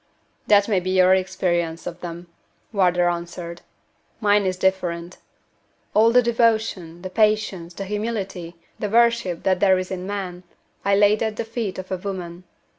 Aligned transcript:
"That 0.47 0.67
may 0.67 0.79
be 0.79 0.89
your 0.89 1.13
experience 1.13 1.85
of 1.85 1.99
them," 2.01 2.25
Wardour 2.73 3.07
answered; 3.07 3.61
"mine 4.19 4.47
is 4.47 4.57
different. 4.57 5.17
All 5.93 6.11
the 6.11 6.23
devotion, 6.23 7.03
the 7.03 7.09
patience, 7.11 7.75
the 7.75 7.85
humility, 7.85 8.55
the 8.79 8.89
worship 8.89 9.43
that 9.43 9.59
there 9.59 9.77
is 9.77 9.91
in 9.91 10.07
man, 10.07 10.41
I 10.83 10.95
laid 10.95 11.21
at 11.21 11.35
the 11.35 11.45
feet 11.45 11.77
of 11.77 11.91
a 11.91 11.97
woman. 11.97 12.45